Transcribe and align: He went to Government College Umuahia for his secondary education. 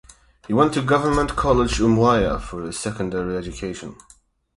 He 0.47 0.53
went 0.55 0.73
to 0.73 0.81
Government 0.81 1.35
College 1.35 1.77
Umuahia 1.77 2.41
for 2.41 2.63
his 2.65 2.79
secondary 2.79 3.37
education. 3.37 3.97